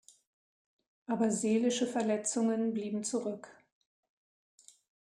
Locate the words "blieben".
2.73-3.03